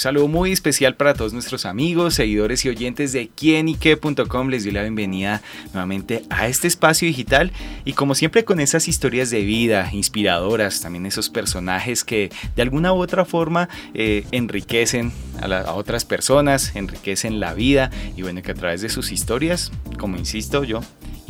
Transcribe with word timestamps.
saludo 0.00 0.28
muy 0.28 0.50
especial 0.50 0.96
para 0.96 1.12
todos 1.12 1.34
nuestros 1.34 1.66
amigos, 1.66 2.14
seguidores 2.14 2.64
y 2.64 2.70
oyentes 2.70 3.12
de 3.12 3.28
quienique.com. 3.28 4.48
Les 4.48 4.64
doy 4.64 4.72
la 4.72 4.80
bienvenida 4.80 5.42
nuevamente 5.74 6.22
a 6.30 6.48
este 6.48 6.68
espacio 6.68 7.06
digital 7.06 7.52
y 7.84 7.92
como 7.92 8.14
siempre 8.14 8.46
con 8.46 8.60
esas 8.60 8.88
historias 8.88 9.28
de 9.28 9.42
vida 9.42 9.90
inspiradoras, 9.92 10.80
también 10.80 11.04
esos 11.04 11.28
personajes 11.28 12.02
que 12.02 12.30
de 12.56 12.62
alguna 12.62 12.94
u 12.94 12.96
otra 12.96 13.26
forma 13.26 13.68
eh, 13.92 14.24
enriquecen 14.32 15.12
a, 15.42 15.54
a 15.54 15.74
otras 15.74 16.06
personas, 16.06 16.74
enriquecen 16.76 17.38
la 17.38 17.52
vida 17.52 17.90
y 18.16 18.22
bueno, 18.22 18.40
que 18.40 18.52
a 18.52 18.54
través 18.54 18.80
de 18.80 18.88
sus 18.88 19.12
historias, 19.12 19.70
como 19.98 20.16
insisto 20.16 20.64
yo, 20.64 20.80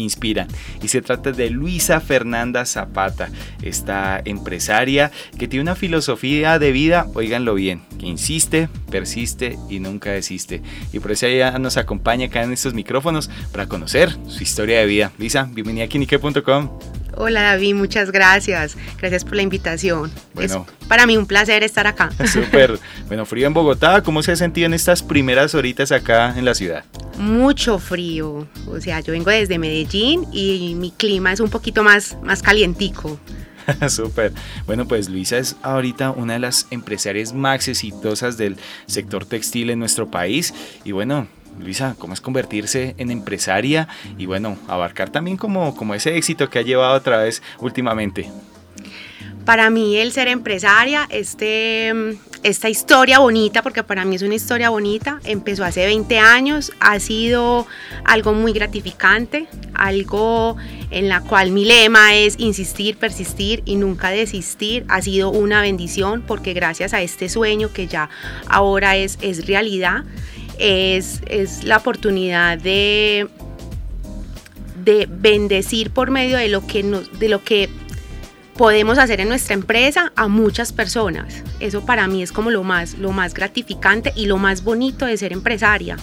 inspiran. 0.00 0.48
Y 0.82 0.88
se 0.88 1.02
trata 1.02 1.32
de 1.32 1.50
Luisa 1.50 2.00
Fernanda 2.00 2.64
Zapata, 2.66 3.30
esta 3.62 4.20
empresaria 4.24 5.10
que 5.38 5.48
tiene 5.48 5.62
una 5.62 5.74
filosofía 5.74 6.58
de 6.58 6.72
vida, 6.72 7.06
oíganlo 7.14 7.54
bien, 7.54 7.82
que 7.98 8.06
insiste, 8.06 8.68
persiste 8.91 9.58
y 9.68 9.80
nunca 9.80 10.10
desiste. 10.10 10.62
Y 10.92 11.00
por 11.00 11.12
eso 11.12 11.27
ella 11.27 11.58
nos 11.58 11.77
acompaña 11.77 12.27
acá 12.27 12.42
en 12.42 12.52
estos 12.52 12.74
micrófonos 12.74 13.30
para 13.52 13.66
conocer 13.66 14.16
su 14.27 14.42
historia 14.42 14.80
de 14.80 14.86
vida. 14.86 15.12
Luisa, 15.18 15.48
bienvenida 15.52 15.84
a 15.84 15.88
Kinique.com. 15.88 16.99
Hola 17.16 17.42
David, 17.42 17.74
muchas 17.74 18.10
gracias. 18.10 18.77
Gracias 18.98 19.24
por 19.24 19.37
la 19.37 19.42
invitación. 19.42 20.10
Bueno, 20.34 20.66
es 20.69 20.88
para 20.88 21.06
mí 21.06 21.16
un 21.16 21.27
placer 21.27 21.62
estar 21.62 21.86
acá. 21.86 22.10
Súper. 22.27 22.78
Bueno, 23.06 23.27
frío 23.27 23.46
en 23.46 23.55
Bogotá, 23.55 24.02
¿cómo 24.02 24.23
se 24.23 24.33
ha 24.33 24.36
sentido 24.36 24.66
en 24.66 24.74
estas 24.74 25.02
primeras 25.02 25.55
horitas 25.55 25.92
acá 25.92 26.34
en 26.36 26.45
la 26.45 26.55
ciudad? 26.55 26.84
Mucho 27.19 27.78
frío. 27.78 28.46
O 28.66 28.80
sea, 28.80 29.00
yo 29.00 29.12
vengo 29.12 29.30
desde 29.30 29.59
Medellín 29.59 30.27
y 30.33 30.74
mi 30.77 30.91
clima 30.91 31.33
es 31.33 31.41
un 31.41 31.50
poquito 31.50 31.83
más, 31.83 32.16
más 32.22 32.42
calientico. 32.42 33.19
Súper. 33.88 34.33
Bueno, 34.66 34.86
pues 34.86 35.08
Luisa 35.08 35.38
es 35.38 35.56
ahorita 35.62 36.11
una 36.11 36.34
de 36.34 36.38
las 36.41 36.66
empresarias 36.70 37.33
más 37.33 37.69
exitosas 37.69 38.36
del 38.36 38.56
sector 38.86 39.25
textil 39.25 39.70
en 39.70 39.78
nuestro 39.78 40.11
país. 40.11 40.55
Y 40.84 40.92
bueno, 40.92 41.28
Luisa, 41.61 41.94
¿cómo 41.98 42.14
es 42.14 42.20
convertirse 42.20 42.94
en 42.98 43.11
empresaria 43.11 43.89
y 44.19 44.27
bueno, 44.27 44.58
abarcar 44.69 45.11
también 45.11 45.36
como, 45.36 45.77
como 45.77 45.94
ese 45.94 46.16
éxito 46.16 46.48
que 46.48 46.58
ha 46.58 46.62
llevado 46.62 46.94
a 46.94 47.03
través 47.03 47.42
últimamente? 47.58 48.30
Para 49.44 49.70
mí 49.70 49.97
el 49.97 50.12
ser 50.12 50.28
empresaria, 50.28 51.06
este, 51.11 51.92
esta 52.42 52.69
historia 52.69 53.19
bonita, 53.19 53.62
porque 53.62 53.83
para 53.83 54.05
mí 54.05 54.16
es 54.16 54.22
una 54.22 54.34
historia 54.34 54.70
bonita, 54.70 55.19
empezó 55.25 55.64
hace 55.64 55.86
20 55.86 56.19
años, 56.19 56.72
ha 56.78 57.00
sido 57.00 57.66
algo 58.05 58.33
muy 58.33 58.53
gratificante, 58.53 59.47
algo 59.75 60.56
en 60.91 61.08
la 61.08 61.20
cual 61.22 61.50
mi 61.53 61.64
lema 61.64 62.14
es 62.14 62.38
insistir, 62.38 62.97
persistir 62.97 63.62
y 63.64 63.77
nunca 63.77 64.11
desistir. 64.11 64.84
Ha 64.88 65.03
sido 65.03 65.31
una 65.31 65.62
bendición 65.62 66.22
porque 66.27 66.53
gracias 66.53 66.92
a 66.92 67.03
este 67.03 67.28
sueño 67.28 67.72
que 67.72 67.86
ya 67.86 68.08
ahora 68.47 68.97
es, 68.97 69.19
es 69.20 69.47
realidad, 69.47 70.05
es, 70.61 71.22
es 71.27 71.64
la 71.64 71.78
oportunidad 71.78 72.58
de, 72.58 73.28
de 74.84 75.08
bendecir 75.11 75.91
por 75.91 76.11
medio 76.11 76.36
de 76.36 76.48
lo 76.48 76.66
que, 76.66 76.83
nos, 76.83 77.19
de 77.19 77.28
lo 77.28 77.42
que 77.42 77.70
podemos 78.56 78.98
hacer 78.98 79.20
en 79.20 79.28
nuestra 79.28 79.55
empresa 79.55 80.12
a 80.16 80.28
muchas 80.28 80.72
personas. 80.72 81.42
Eso 81.61 81.84
para 81.86 82.06
mí 82.06 82.22
es 82.22 82.31
como 82.31 82.50
lo 82.50 82.62
más, 82.62 82.98
lo 82.98 83.11
más 83.11 83.33
gratificante 83.33 84.12
y 84.14 84.27
lo 84.27 84.36
más 84.36 84.62
bonito 84.62 85.06
de 85.06 85.16
ser 85.16 85.33
empresaria 85.33 85.97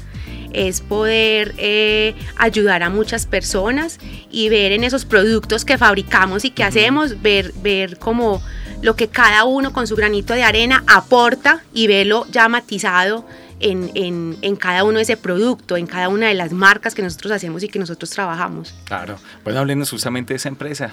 es 0.53 0.81
poder 0.81 1.53
eh, 1.58 2.16
ayudar 2.38 2.81
a 2.81 2.89
muchas 2.89 3.28
personas 3.28 4.00
y 4.31 4.50
ver 4.50 4.72
en 4.72 4.83
esos 4.83 5.05
productos 5.05 5.66
que 5.66 5.78
fabricamos 5.78 6.45
y 6.45 6.50
que 6.52 6.63
hacemos, 6.63 7.22
ver, 7.22 7.53
ver 7.61 8.00
como 8.00 8.41
lo 8.81 8.95
que 8.95 9.08
cada 9.08 9.44
uno 9.44 9.74
con 9.74 9.85
su 9.85 9.95
granito 9.95 10.34
de 10.34 10.44
arena 10.44 10.84
aporta 10.88 11.63
y 11.74 11.85
verlo 11.85 12.25
ya 12.31 12.47
matizado 12.47 13.25
en, 13.59 14.38
en, 14.41 14.56
cada 14.56 14.84
uno 14.84 14.97
de 14.97 15.03
ese 15.03 15.18
producto, 15.18 15.78
en 15.78 15.88
cada 15.88 16.09
una 16.09 16.28
de 16.28 16.34
las 16.34 16.51
marcas 16.51 16.94
que 16.94 17.01
nosotros 17.01 17.31
hacemos 17.31 17.63
y 17.63 17.68
que 17.68 17.79
nosotros 17.79 18.09
trabajamos. 18.09 18.73
Claro, 18.85 19.18
bueno, 19.44 19.59
hablemos 19.59 19.90
justamente 19.90 20.34
de 20.34 20.38
esa 20.38 20.50
empresa. 20.50 20.91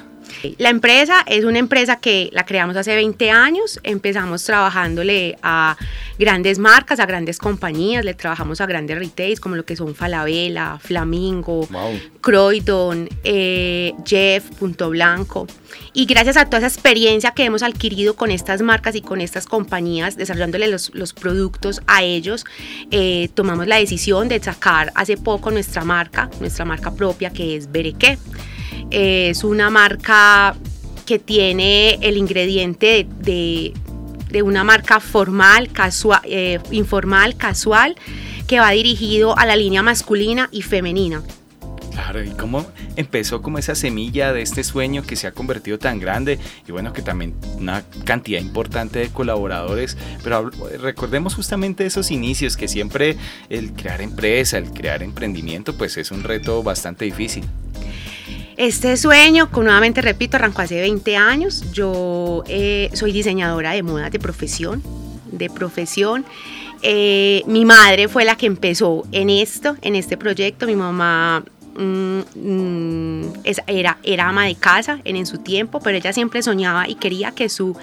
La 0.59 0.71
empresa 0.71 1.25
es 1.27 1.45
una 1.45 1.59
empresa 1.59 1.97
que 1.97 2.31
la 2.33 2.45
creamos 2.45 2.77
hace 2.77 2.95
20 2.95 3.31
años, 3.31 3.81
empezamos 3.83 4.45
trabajándole 4.45 5.37
a 5.43 5.77
grandes 6.19 6.59
marcas, 6.59 7.01
a 7.01 7.07
grandes 7.07 7.39
compañías, 7.39 8.05
le 8.05 8.15
trabajamos 8.15 8.61
a 8.61 8.67
grandes 8.67 8.99
retails 8.99 9.41
como 9.41 9.57
lo 9.57 9.65
que 9.65 9.77
son 9.77 9.95
Falabella, 9.95 10.79
Flamingo, 10.81 11.69
Croydon, 12.21 13.09
eh, 13.25 13.93
Jeff, 14.05 14.45
Punto 14.59 14.91
Blanco. 14.91 15.47
Y 15.93 16.07
gracias 16.07 16.37
a 16.37 16.47
toda 16.47 16.59
esa 16.59 16.67
experiencia 16.69 17.33
que 17.33 17.45
hemos 17.45 17.63
adquirido 17.63 18.17
con 18.17 18.31
estas 18.31 18.63
marcas 18.63 18.95
y 18.95 19.01
con 19.01 19.21
estas 19.21 19.47
compañías, 19.47 20.17
desarrollándole 20.17 20.69
los, 20.69 20.95
los 20.95 21.13
productos 21.13 21.83
a 21.87 22.03
ellos, 22.03 22.45
eh, 22.91 23.29
tomamos 23.35 23.67
la 23.67 23.77
decisión 23.77 24.29
de 24.29 24.43
sacar 24.43 24.93
hace 24.95 25.17
poco 25.17 25.51
nuestra 25.51 25.85
marca, 25.85 26.31
nuestra 26.41 26.65
marca 26.65 26.95
propia 26.95 27.31
que 27.31 27.57
es 27.57 27.71
Bereque. 27.71 28.19
Es 28.91 29.45
una 29.45 29.71
marca 29.71 30.55
que 31.07 31.19
tiene 31.19 31.95
el 32.01 32.17
ingrediente 32.17 33.07
de, 33.21 33.73
de, 34.31 34.43
una 34.43 34.65
marca 34.65 35.01
formal, 35.01 35.71
casual, 35.71 36.21
eh, 36.25 36.59
informal, 36.71 37.37
casual, 37.37 37.97
que 38.47 38.59
va 38.61 38.71
dirigido 38.71 39.39
a 39.39 39.47
la 39.47 39.57
línea 39.57 39.83
masculina 39.83 40.49
y 40.51 40.63
femenina. 40.63 41.23
Claro, 41.95 42.25
y 42.25 42.31
cómo 42.31 42.67
empezó 42.97 43.41
como 43.41 43.59
esa 43.59 43.77
semilla 43.77 44.33
de 44.33 44.43
este 44.43 44.65
sueño 44.65 45.05
que 45.05 45.15
se 45.15 45.29
ha 45.29 45.33
convertido 45.33 45.79
tan 45.79 46.01
grande 46.01 46.41
y 46.67 46.73
bueno, 46.73 46.93
que 46.93 47.03
también 47.03 47.35
una 47.57 47.85
cantidad 48.05 48.41
importante 48.41 48.99
de 48.99 49.09
colaboradores, 49.11 49.97
pero 50.25 50.51
recordemos 50.81 51.37
justamente 51.37 51.87
esos 51.87 52.11
inicios 52.11 52.57
que 52.57 52.67
siempre 52.67 53.17
el 53.49 53.75
crear 53.75 54.03
empresa, 54.03 54.59
el 54.59 54.73
crear 54.73 55.05
emprendimiento, 55.05 55.77
pues 55.77 55.97
es 55.97 56.11
un 56.11 56.25
reto 56.25 56.65
bastante 56.65 57.05
difícil. 57.05 57.45
Este 58.57 58.97
sueño, 58.97 59.51
que 59.51 59.61
nuevamente 59.61 60.01
repito, 60.01 60.37
arrancó 60.37 60.63
hace 60.63 60.81
20 60.81 61.17
años. 61.17 61.73
Yo 61.73 62.45
eh, 62.47 62.91
soy 62.93 63.13
diseñadora 63.13 63.73
de 63.73 63.83
moda 63.83 64.11
de 64.11 64.19
profesión, 64.19 64.83
de 65.33 65.51
profesión. 65.51 66.25
Eh, 66.83 67.43
mi 67.47 67.65
madre 67.65 68.09
fue 68.09 68.25
la 68.25 68.37
que 68.37 68.47
empezó 68.47 69.05
en 69.11 69.31
esto, 69.31 69.77
en 69.83 69.97
este 69.97 70.17
proyecto. 70.17 70.67
Mi 70.67 70.77
mamá 70.77 71.43
Mm, 71.77 72.21
mm, 72.37 73.33
era, 73.67 73.99
era 74.05 74.29
ama 74.29 74.45
de 74.45 74.55
casa 74.55 75.01
en, 75.05 75.17
en, 75.17 75.27
su 75.27 75.39
tiempo, 75.39 75.81
pero 75.81 75.99
ella 75.99 76.13
siempre 76.13 76.41
soñaba 76.41 76.89
y 76.89 76.95
quería 76.95 77.33
que 77.33 77.49
su 77.49 77.77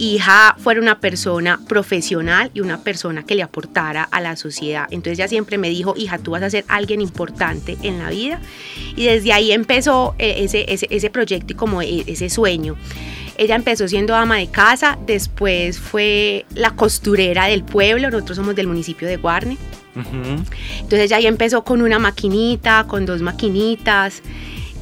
hija 0.00 0.56
fuera 0.58 0.80
una 0.80 0.98
persona 0.98 1.60
profesional 1.68 2.50
y 2.54 2.60
una 2.60 2.82
persona 2.82 3.22
que 3.22 3.34
le 3.34 3.42
aportara 3.42 4.02
a 4.02 4.20
la 4.22 4.34
sociedad. 4.34 4.86
Entonces 4.90 5.18
ella 5.18 5.28
siempre 5.28 5.58
me 5.58 5.68
dijo, 5.68 5.94
hija, 5.96 6.18
tú 6.18 6.30
vas 6.30 6.42
a 6.42 6.48
ser 6.48 6.64
alguien 6.68 7.02
importante 7.02 7.76
en 7.82 7.98
la 7.98 8.08
vida. 8.08 8.40
Y 8.96 9.04
desde 9.04 9.34
ahí 9.34 9.52
empezó 9.52 10.14
eh, 10.18 10.36
ese, 10.38 10.64
ese, 10.72 10.86
ese 10.90 11.10
proyecto 11.10 11.52
y 11.52 11.56
como 11.56 11.82
e, 11.82 12.04
ese 12.06 12.30
sueño. 12.30 12.76
Ella 13.36 13.56
empezó 13.56 13.86
siendo 13.88 14.14
ama 14.14 14.38
de 14.38 14.48
casa, 14.48 14.98
después 15.06 15.78
fue 15.78 16.46
la 16.54 16.70
costurera 16.72 17.46
del 17.46 17.62
pueblo, 17.62 18.10
nosotros 18.10 18.36
somos 18.36 18.56
del 18.56 18.66
municipio 18.66 19.06
de 19.06 19.18
Guarne. 19.18 19.58
Entonces 19.94 21.00
ella 21.00 21.16
ahí 21.16 21.26
empezó 21.26 21.62
con 21.62 21.82
una 21.82 21.98
maquinita, 21.98 22.86
con 22.86 23.04
dos 23.04 23.20
maquinitas 23.20 24.22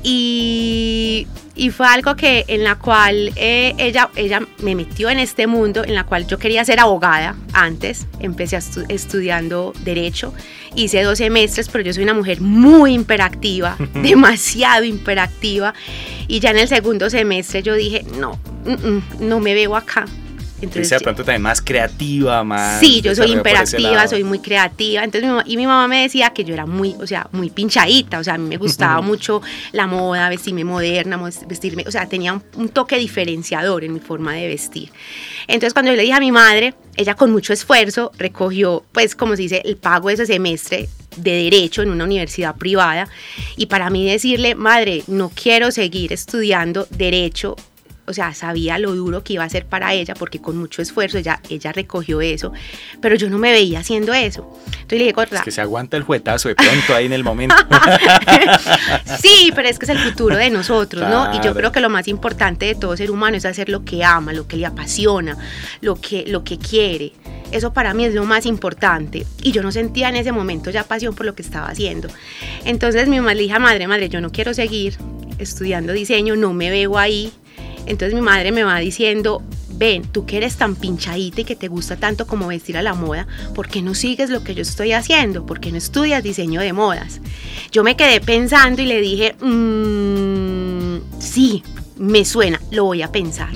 y, 0.03 1.27
y 1.55 1.71
fue 1.71 1.87
algo 1.87 2.15
que 2.15 2.45
en 2.49 2.65
la 2.65 2.77
cual 2.77 3.33
eh, 3.37 3.75
ella, 3.79 4.11
ella 4.17 4.41
me 4.63 4.75
metió 4.75 5.11
en 5.11 5.19
este 5.19 5.47
mundo 5.47 5.85
en 5.85 5.95
la 5.95 6.05
cual 6.05 6.27
yo 6.27 6.39
quería 6.39 6.65
ser 6.65 6.81
abogada 6.81 7.37
antes, 7.53 8.07
empecé 8.21 8.59
estudiando 8.89 9.73
derecho, 9.81 10.33
hice 10.75 11.03
dos 11.03 11.19
semestres, 11.19 11.69
pero 11.69 11.85
yo 11.85 11.93
soy 11.93 12.05
una 12.05 12.15
mujer 12.15 12.41
muy 12.41 12.93
imperactiva, 12.95 13.77
demasiado 13.95 14.85
imperactiva. 14.85 15.75
Y 16.29 16.41
ya 16.41 16.51
en 16.51 16.59
el 16.59 16.69
segundo 16.69 17.11
semestre 17.11 17.63
yo 17.63 17.75
dije, 17.75 18.05
no, 18.19 18.39
mm, 18.65 18.89
mm, 18.89 19.03
no 19.21 19.41
me 19.41 19.55
veo 19.55 19.75
acá, 19.75 20.05
entonces, 20.61 20.91
de 20.91 21.01
pronto 21.01 21.25
también 21.25 21.43
más 21.43 21.61
creativa, 21.61 22.43
más... 22.43 22.81
Sí, 22.81 23.01
yo 23.01 23.15
soy 23.15 23.33
imperativa, 23.33 24.09
soy 24.09 24.25
muy 24.25 24.41
creativa. 24.41 25.05
Entonces, 25.05 25.31
y 25.47 25.57
mi 25.57 25.67
mamá 25.67 25.87
me 25.87 26.03
decía 26.03 26.31
que 26.31 26.45
yo 26.45 26.55
era 26.55 26.67
muy, 26.67 26.97
o 27.01 27.07
sea, 27.07 27.29
muy 27.33 27.51
pinchadita, 27.51 28.19
o 28.19 28.25
sea, 28.25 28.35
a 28.35 28.39
mí 28.39 28.49
me 28.49 28.57
gustaba 28.57 29.01
mucho 29.01 29.41
la 29.73 29.87
moda, 29.87 30.29
vestirme 30.29 30.65
moderna, 30.65 31.17
vestirme, 31.47 31.85
o 31.87 31.91
sea, 31.91 32.07
tenía 32.07 32.41
un, 32.57 32.69
toque 32.69 32.97
diferenciador 32.97 33.85
en 33.85 33.93
mi 33.93 34.01
forma 34.01 34.35
de 34.35 34.49
vestir. 34.49 34.91
Entonces, 35.47 35.73
cuando 35.73 35.93
yo 35.93 35.97
le 35.97 36.03
dije 36.03 36.15
a 36.15 36.21
mi 36.21 36.33
madre, 36.33 36.75
ella 36.97 37.15
con 37.15 37.31
mucho 37.31 37.53
esfuerzo 37.53 38.11
recogió, 38.19 38.85
pues, 38.93 39.15
como 39.15 39.37
se 39.37 39.43
dice, 39.43 39.63
el 39.65 39.77
pago 39.77 40.09
de 40.09 40.15
ese 40.15 40.27
semestre 40.27 40.89
de 41.17 41.45
derecho 41.45 41.83
en 41.83 41.91
una 41.91 42.05
universidad 42.05 42.57
privada 42.57 43.09
y 43.57 43.67
para 43.67 43.91
mí 43.91 44.09
decirle, 44.09 44.55
madre, 44.55 45.05
no 45.07 45.31
quiero 45.31 45.71
seguir 45.71 46.13
estudiando 46.13 46.87
derecho 46.91 47.57
o 48.09 48.13
sea, 48.15 48.33
sabía 48.35 48.79
lo 48.79 48.95
duro 48.95 49.23
que 49.23 49.35
iba 49.35 49.45
a 49.45 49.49
ser 49.49 49.67
para 49.67 49.93
ella, 49.93 50.15
porque 50.15 50.41
con 50.41 50.57
mucho 50.57 50.81
esfuerzo 50.81 51.19
ella, 51.19 51.41
ella 51.51 51.73
recogió 51.73 52.21
eso, 52.21 52.53
pero 53.01 53.15
yo 53.17 53.29
no 53.29 53.39
me 53.39 53.53
veía 53.53 53.81
haciendo 53.81 54.15
eso. 54.15 54.49
Entonces 54.67 54.99
le 54.99 55.05
dije, 55.05 55.15
Es 55.33 55.43
que 55.43 55.51
se 55.51 55.61
aguanta 55.61 55.97
el 55.97 56.03
juetazo 56.03 56.49
de 56.49 56.55
pronto 56.55 56.95
ahí 56.95 57.07
en 57.07 57.13
el 57.13 57.23
momento. 57.23 57.55
sí, 59.21 59.53
pero 59.55 59.69
es 59.69 59.79
que 59.79 59.85
es 59.85 59.91
el 59.91 59.99
futuro 59.99 60.37
de 60.37 60.49
nosotros, 60.49 61.09
¿no? 61.09 61.35
Y 61.35 61.45
yo 61.45 61.55
creo 61.55 61.71
que 61.71 61.81
lo 61.81 61.91
más 61.91 62.09
importante 62.09 62.67
de 62.67 62.75
todo 62.75 62.97
ser 62.97 63.11
humano 63.11 63.37
es 63.37 63.45
hacer 63.45 63.69
lo 63.69 63.85
que 63.85 64.03
ama, 64.05 64.33
lo 64.33 64.47
que 64.49 64.57
le 64.57 64.65
apasiona, 64.65 65.37
lo 65.83 65.97
que, 65.97 66.25
lo 66.27 66.45
que 66.45 66.59
quiere. 66.59 67.13
Eso 67.53 67.73
para 67.73 67.95
mí 67.95 68.05
es 68.05 68.15
lo 68.15 68.25
más 68.25 68.47
importante. 68.47 69.27
Y 69.43 69.53
yo 69.53 69.63
no 69.63 69.73
sentía 69.73 70.09
en 70.09 70.17
ese 70.17 70.33
momento 70.33 70.71
ya 70.71 70.85
pasión 70.85 71.15
por 71.15 71.27
lo 71.27 71.35
que 71.35 71.43
estaba 71.43 71.69
haciendo. 71.69 72.09
Entonces 72.65 73.09
mi 73.09 73.19
mamá 73.19 73.35
le 73.35 73.43
dije, 73.43 73.59
madre, 73.59 73.87
madre, 73.87 74.09
yo 74.09 74.21
no 74.21 74.31
quiero 74.31 74.55
seguir 74.55 74.97
estudiando 75.39 75.93
diseño, 75.93 76.37
no 76.37 76.53
me 76.53 76.71
veo 76.71 76.99
ahí. 76.99 77.33
Entonces 77.89 78.15
mi 78.15 78.21
madre 78.21 78.53
me 78.53 78.65
va 78.65 78.79
diciendo, 78.79 79.43
ven, 79.71 80.03
tú 80.03 80.27
que 80.27 80.37
eres 80.37 80.57
tan 80.57 80.77
pinchadita 80.77 81.41
y 81.41 81.45
que 81.45 81.57
te 81.57 81.69
gusta 81.69 81.97
tanto 81.97 82.27
como 82.27 82.49
vestir 82.49 82.77
a 82.77 82.83
la 82.83 82.95
moda, 82.95 83.27
¿por 83.55 83.69
qué 83.69 83.81
no 83.81 83.95
sigues 83.95 84.31
lo 84.31 84.45
que 84.45 84.55
yo 84.55 84.63
estoy 84.63 84.93
haciendo? 84.93 85.47
¿Por 85.47 85.59
qué 85.59 85.73
no 85.73 85.79
estudias 85.79 86.23
diseño 86.23 86.61
de 86.61 86.73
modas? 86.73 87.21
Yo 87.73 87.83
me 87.85 87.97
quedé 87.97 88.21
pensando 88.21 88.83
y 88.83 88.87
le 88.87 89.01
dije, 89.01 89.35
mmm, 89.41 90.99
sí, 91.19 91.63
me 91.97 92.25
suena, 92.25 92.61
lo 92.71 92.85
voy 92.85 93.03
a 93.03 93.11
pensar 93.11 93.51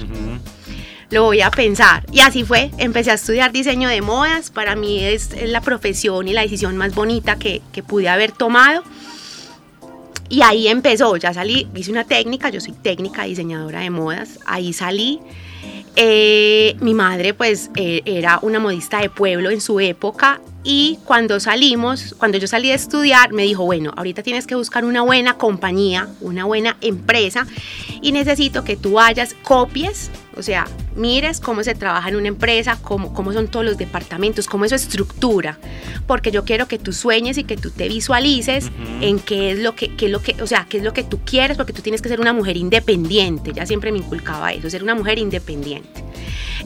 lo 1.13 1.25
voy 1.25 1.43
a 1.43 1.51
pensar. 1.51 2.07
Y 2.11 2.21
así 2.21 2.43
fue, 2.43 2.71
empecé 2.79 3.11
a 3.11 3.15
estudiar 3.15 3.53
diseño 3.53 3.89
de 3.89 4.01
modas, 4.01 4.51
para 4.51 4.75
mí 4.75 5.05
es, 5.05 5.31
la 5.47 5.61
profesión 5.61 6.27
y 6.27 6.33
la 6.33 6.41
decisión 6.41 6.77
más 6.79 6.95
bonita 6.95 7.37
que, 7.37 7.61
que 7.71 7.83
pude 7.83 8.09
haber 8.09 8.33
tomado. 8.33 8.83
Y 10.33 10.41
ahí 10.41 10.67
empezó, 10.67 11.15
ya 11.19 11.35
salí, 11.35 11.69
hice 11.75 11.91
una 11.91 12.05
técnica, 12.05 12.49
yo 12.49 12.59
soy 12.59 12.73
técnica 12.73 13.25
diseñadora 13.25 13.81
de 13.81 13.91
modas, 13.91 14.39
ahí 14.47 14.73
salí. 14.73 15.21
Eh, 15.95 16.75
mi 16.81 16.95
madre 16.95 17.35
pues 17.35 17.71
eh, 17.77 18.01
era 18.07 18.39
una 18.41 18.59
modista 18.59 19.03
de 19.03 19.11
pueblo 19.11 19.51
en 19.51 19.61
su 19.61 19.79
época 19.79 20.41
y 20.65 20.99
cuando 21.05 21.41
salimos, 21.41 22.15
cuando 22.19 22.39
yo 22.39 22.47
salí 22.47 22.71
a 22.71 22.75
estudiar, 22.75 23.33
me 23.33 23.43
dijo, 23.43 23.65
bueno, 23.65 23.93
ahorita 23.97 24.23
tienes 24.23 24.47
que 24.47 24.55
buscar 24.55 24.85
una 24.85 25.03
buena 25.03 25.35
compañía, 25.35 26.09
una 26.21 26.45
buena 26.45 26.77
empresa 26.81 27.47
y 28.01 28.13
necesito 28.13 28.65
que 28.65 28.77
tú 28.77 28.93
vayas, 28.93 29.35
copies 29.43 30.11
o 30.37 30.43
sea, 30.43 30.67
mires 30.97 31.41
cómo 31.41 31.63
se 31.63 31.75
trabaja 31.75 32.09
en 32.09 32.17
una 32.17 32.29
empresa, 32.29 32.79
cómo, 32.81 33.13
cómo 33.13 33.33
son 33.33 33.49
todos 33.49 33.67
los 33.67 33.77
departamentos, 33.77 34.47
cómo 34.47 34.65
es 34.65 34.71
su 34.71 34.77
estructura, 34.77 35.59
porque 36.07 36.31
yo 36.31 36.45
quiero 36.45 36.69
que 36.69 36.79
tú 36.79 36.93
sueñes 36.93 37.37
y 37.37 37.45
que 37.45 37.57
tú 37.57 37.71
te 37.71 37.89
visualices 37.89 38.71
en 39.01 39.19
qué 39.19 39.53
es 39.53 39.59
lo 39.59 39.75
que, 39.75 39.95
qué 39.95 40.07
es 40.07 40.13
lo 40.13 40.23
que, 40.23 40.41
o 40.43 40.47
sea, 40.47 40.67
qué 40.69 40.79
es 40.79 40.85
lo 40.85 40.95
que 40.95 41.03
tú 41.03 41.21
quieres, 41.25 41.57
porque 41.57 41.73
tú 41.73 41.83
tienes 41.83 42.01
que 42.01 42.09
ser 42.09 42.21
una 42.21 42.33
mujer 42.33 42.57
independiente. 42.57 43.53
Ya 43.53 43.67
siempre 43.67 43.93
me 43.93 43.99
inculcaba 43.99 44.53
eso, 44.53 44.71
ser 44.71 44.83
una 44.83 44.95
mujer 44.95 45.19
independiente. 45.19 46.03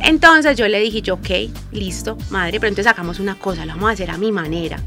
Entonces 0.02 0.56
yo 0.56 0.68
le 0.68 0.80
dije, 0.80 1.02
yo, 1.02 1.14
ok, 1.14 1.30
listo, 1.72 2.16
madre, 2.30 2.60
pero 2.60 2.68
entonces 2.68 2.90
sacamos 2.90 3.20
una 3.20 3.36
cosa, 3.36 3.64
lo 3.64 3.72
vamos 3.72 3.90
a 3.90 3.92
hacer 3.92 4.10
a 4.10 4.18
mi 4.18 4.32
manera. 4.32 4.78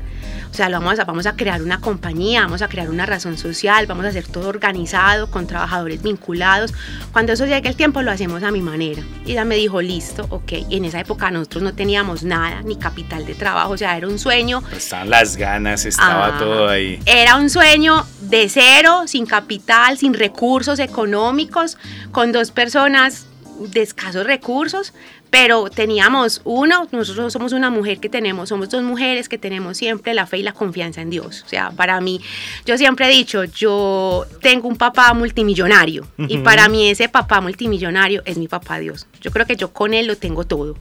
O 0.52 0.54
sea, 0.54 0.68
lo 0.68 0.80
vamos, 0.80 1.00
a, 1.00 1.06
vamos 1.06 1.26
a 1.28 1.36
crear 1.36 1.62
una 1.62 1.80
compañía, 1.80 2.42
vamos 2.42 2.62
a 2.62 2.68
crear 2.68 2.90
una 2.90 3.06
razón 3.06 3.38
social, 3.38 3.86
vamos 3.86 4.06
a 4.06 4.10
hacer 4.10 4.28
todo 4.28 4.50
organizado, 4.50 5.30
con 5.30 5.46
trabajadores 5.46 6.02
vinculados. 6.02 6.74
Cuando 7.12 7.34
eso 7.34 7.46
llegue 7.46 7.70
el 7.70 7.76
tiempo, 7.76 8.02
lo 8.02 8.12
hacemos 8.12 8.42
a 8.42 8.52
mi 8.52 8.62
manera. 8.62 9.04
Y 9.26 9.34
ella 9.34 9.46
me 9.46 9.56
dijo, 9.56 9.82
listo, 9.82 10.26
ok. 10.30 10.54
Y 10.70 10.78
en 10.78 10.86
esa 10.86 11.00
época 11.00 11.30
nosotros 11.30 11.64
no 11.64 11.74
teníamos 11.74 12.24
nada, 12.24 12.62
ni 12.64 12.78
capital 12.78 13.26
de 13.26 13.36
trabajo, 13.36 13.74
o 13.74 13.78
sea, 13.78 13.96
era 13.96 14.08
un 14.08 14.18
sueño. 14.18 14.64
Estaban 14.76 15.10
las 15.10 15.38
ganas, 15.38 15.86
estaba 15.86 16.38
todo 16.40 16.68
ahí. 16.68 17.00
Era 17.06 17.36
un 17.36 17.50
sueño 17.50 18.06
de 18.22 18.50
cero, 18.50 19.04
sin 19.06 19.28
capital, 19.28 19.98
sin 19.98 20.14
recursos 20.14 20.80
económicos, 20.80 21.78
con 22.12 22.32
dos 22.32 22.50
personas 22.52 23.29
de 23.60 23.82
escasos 23.82 24.26
recursos, 24.26 24.94
pero 25.30 25.70
teníamos 25.70 26.42
uno, 26.44 26.88
nosotros 26.92 27.32
somos 27.32 27.54
una 27.54 27.70
mujer 27.70 28.00
que 28.00 28.10
tenemos, 28.10 28.50
somos 28.50 28.70
dos 28.70 28.84
mujeres 28.84 29.30
que 29.30 29.38
tenemos 29.38 29.78
siempre 29.78 30.14
la 30.14 30.26
fe 30.26 30.40
y 30.40 30.44
la 30.44 30.54
confianza 30.54 31.02
en 31.02 31.10
Dios. 31.10 31.44
O 31.46 31.50
sea, 31.50 31.72
para 31.72 32.00
mí, 32.02 32.22
yo 32.66 32.78
siempre 32.78 33.08
he 33.08 33.10
dicho, 33.10 33.44
yo 33.44 34.26
tengo 34.42 34.68
un 34.68 34.78
papá 34.78 35.14
multimillonario 35.14 36.08
y 36.18 36.40
para 36.40 36.68
mí 36.70 36.90
ese 36.90 37.10
papá 37.10 37.42
multimillonario 37.42 38.22
es 38.26 38.38
mi 38.38 38.48
papá 38.48 38.80
Dios. 38.80 39.08
Yo 39.22 39.32
creo 39.32 39.46
que 39.46 39.56
yo 39.56 39.72
con 39.72 39.94
él 39.94 40.08
lo 40.08 40.18
tengo 40.18 40.46
todo 40.46 40.76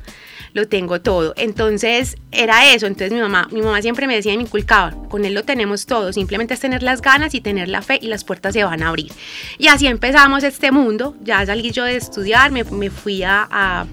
lo 0.52 0.68
tengo 0.68 1.00
todo. 1.00 1.34
Entonces 1.36 2.16
era 2.32 2.72
eso. 2.72 2.86
Entonces 2.86 3.12
mi 3.12 3.20
mamá, 3.20 3.48
mi 3.50 3.62
mamá 3.62 3.80
siempre 3.82 4.06
me 4.06 4.14
decía 4.14 4.32
y 4.32 4.36
me 4.36 4.44
inculcaba, 4.44 4.94
con 5.08 5.24
él 5.24 5.34
lo 5.34 5.44
tenemos 5.44 5.86
todo. 5.86 6.12
Simplemente 6.12 6.54
es 6.54 6.60
tener 6.60 6.82
las 6.82 7.02
ganas 7.02 7.34
y 7.34 7.40
tener 7.40 7.68
la 7.68 7.82
fe 7.82 7.98
y 8.00 8.08
las 8.08 8.24
puertas 8.24 8.52
se 8.54 8.64
van 8.64 8.82
a 8.82 8.88
abrir. 8.88 9.12
Y 9.58 9.68
así 9.68 9.86
empezamos 9.86 10.42
este 10.44 10.70
mundo. 10.70 11.16
Ya 11.22 11.44
salí 11.44 11.70
yo 11.70 11.84
de 11.84 11.96
estudiar, 11.96 12.50
me, 12.50 12.64
me 12.64 12.90
fui 12.90 13.22
a 13.22 13.86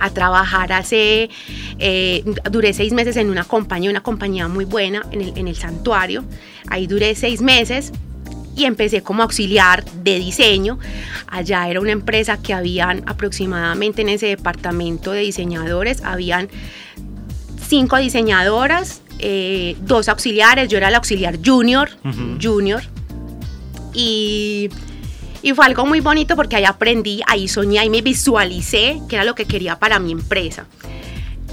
a 0.00 0.10
trabajar 0.10 0.72
hace, 0.72 1.30
eh, 1.78 2.24
duré 2.50 2.72
seis 2.72 2.92
meses 2.92 3.16
en 3.16 3.30
una 3.30 3.44
compañía, 3.44 3.90
una 3.90 4.02
compañía 4.02 4.48
muy 4.48 4.64
buena 4.64 5.06
en 5.10 5.20
el, 5.20 5.32
en 5.36 5.48
el 5.48 5.56
santuario. 5.56 6.24
Ahí 6.68 6.86
duré 6.86 7.14
seis 7.14 7.40
meses 7.40 7.92
y 8.56 8.64
empecé 8.64 9.02
como 9.02 9.22
auxiliar 9.22 9.84
de 9.84 10.18
diseño. 10.18 10.78
Allá 11.26 11.68
era 11.68 11.80
una 11.80 11.92
empresa 11.92 12.38
que 12.42 12.54
habían 12.54 13.02
aproximadamente 13.06 14.02
en 14.02 14.08
ese 14.08 14.26
departamento 14.26 15.12
de 15.12 15.20
diseñadores, 15.20 16.02
habían 16.02 16.48
cinco 17.68 17.98
diseñadoras, 17.98 19.02
eh, 19.18 19.76
dos 19.82 20.08
auxiliares, 20.08 20.68
yo 20.68 20.78
era 20.78 20.90
la 20.90 20.96
auxiliar 20.96 21.38
junior, 21.44 21.90
junior. 22.40 22.82
Y 23.92 24.70
y 25.46 25.52
fue 25.52 25.64
algo 25.64 25.86
muy 25.86 26.00
bonito 26.00 26.34
porque 26.34 26.56
ahí 26.56 26.64
aprendí, 26.64 27.20
ahí 27.28 27.46
soñé, 27.46 27.78
ahí 27.78 27.88
me 27.88 28.02
visualicé 28.02 29.00
que 29.08 29.14
era 29.14 29.24
lo 29.24 29.36
que 29.36 29.44
quería 29.44 29.78
para 29.78 30.00
mi 30.00 30.10
empresa. 30.10 30.66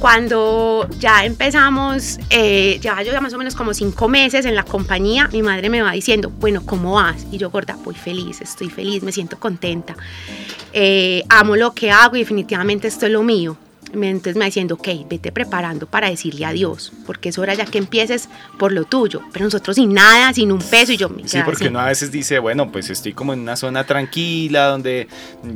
Cuando 0.03 0.85
ya 0.99 1.23
empezamos, 1.23 2.19
eh, 2.29 2.77
ya 2.81 3.01
yo 3.03 3.13
ya 3.13 3.21
más 3.21 3.33
o 3.33 3.37
menos 3.37 3.55
como 3.55 3.73
cinco 3.73 4.09
meses 4.09 4.45
en 4.45 4.53
la 4.53 4.63
compañía, 4.63 5.29
mi 5.31 5.41
madre 5.41 5.69
me 5.69 5.81
va 5.81 5.93
diciendo, 5.93 6.29
bueno, 6.29 6.65
¿cómo 6.65 6.95
vas? 6.95 7.25
Y 7.31 7.37
yo, 7.37 7.49
gorda, 7.49 7.77
voy 7.85 7.95
feliz, 7.95 8.41
estoy 8.41 8.69
feliz, 8.69 9.01
me 9.01 9.13
siento 9.13 9.39
contenta, 9.39 9.95
eh, 10.73 11.23
amo 11.29 11.55
lo 11.55 11.73
que 11.73 11.89
hago 11.89 12.17
y 12.17 12.19
definitivamente 12.19 12.89
esto 12.89 13.05
es 13.05 13.13
lo 13.13 13.23
mío 13.23 13.55
entonces 13.93 14.35
me 14.35 14.45
diciendo, 14.45 14.75
ok, 14.75 14.87
vete 15.09 15.31
preparando 15.31 15.85
para 15.85 16.09
decirle 16.09 16.45
adiós, 16.45 16.91
porque 17.05 17.29
es 17.29 17.37
hora 17.37 17.53
ya 17.53 17.65
que 17.65 17.77
empieces 17.77 18.29
por 18.57 18.71
lo 18.71 18.85
tuyo, 18.85 19.21
pero 19.31 19.45
nosotros 19.45 19.75
sin 19.75 19.93
nada, 19.93 20.33
sin 20.33 20.51
un 20.51 20.59
peso 20.59 20.91
y 20.91 20.97
yo 20.97 21.09
me 21.09 21.27
Sí, 21.27 21.39
porque 21.45 21.67
uno 21.67 21.79
a 21.79 21.85
veces 21.85 22.11
dice, 22.11 22.39
bueno, 22.39 22.71
pues 22.71 22.89
estoy 22.89 23.13
como 23.13 23.33
en 23.33 23.39
una 23.39 23.55
zona 23.55 23.85
tranquila 23.85 24.67
donde, 24.67 25.07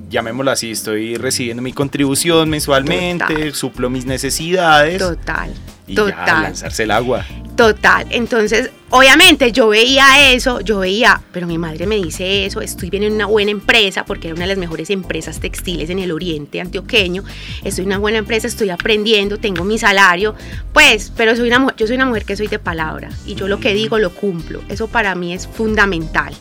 llamémoslo 0.10 0.52
así, 0.52 0.72
estoy 0.72 1.16
recibiendo 1.16 1.62
mi 1.62 1.74
contribución 1.74 2.50
mensualmente, 2.50 3.52
suplo 3.54 3.90
mis 3.90 4.06
necesidades. 4.06 5.00
Total. 5.00 5.52
Y 5.88 5.96
Ya, 5.96 6.42
lanzarse 6.42 6.84
el 6.84 6.92
agua. 6.92 7.26
Total. 7.56 8.06
Entonces, 8.12 8.70
obviamente 8.92 9.52
yo 9.52 9.70
veía 9.70 10.32
eso, 10.32 10.60
yo 10.62 10.80
veía, 10.80 11.22
pero 11.32 11.48
mi 11.48 11.58
madre 11.58 11.88
me 11.88 11.96
dice 11.96 12.46
eso, 12.46 12.62
estoy 12.62 12.90
bien 12.92 13.04
en 13.04 13.14
una 13.14 13.26
buena 13.26 13.50
empresa, 13.50 14.06
porque 14.06 14.28
era 14.28 14.36
una 14.36 14.44
de 14.44 14.50
las 14.50 14.58
mejores 14.58 14.90
empresas 14.92 15.40
textiles 15.40 15.90
en 15.90 15.98
el 15.98 16.12
oriente 16.12 16.62
antioqueño, 16.62 17.24
estoy 17.64 17.84
en 17.84 17.88
una 17.88 17.98
buena 17.98 18.20
empresa, 18.20 18.48
estoy 18.48 18.70
aprendiendo, 18.70 19.40
tengo 19.40 19.64
mi 19.64 19.80
salario, 19.80 20.36
pues, 20.74 21.12
pero 21.16 21.36
soy 21.36 21.48
una 21.48 21.74
yo 21.76 21.88
soy 21.88 21.96
una 21.96 22.06
mujer 22.06 22.26
que 22.26 22.36
soy 22.36 22.48
de 22.48 22.60
palabra 22.60 23.10
y 23.26 23.34
yo 23.34 23.48
lo 23.48 23.60
que 23.60 23.74
digo 23.74 23.98
lo 23.98 24.14
cumplo. 24.14 24.62
Eso 24.70 24.88
para 24.88 25.16
mí 25.16 25.34
es 25.34 25.48
fundamental. 25.48 26.36